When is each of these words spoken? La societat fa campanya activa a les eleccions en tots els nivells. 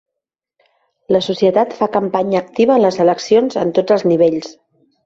La 1.15 1.21
societat 1.27 1.77
fa 1.83 1.89
campanya 1.99 2.43
activa 2.47 2.79
a 2.79 2.83
les 2.89 2.99
eleccions 3.07 3.63
en 3.67 3.79
tots 3.79 3.99
els 3.99 4.11
nivells. 4.15 4.53